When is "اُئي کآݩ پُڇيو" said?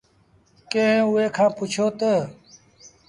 1.09-1.87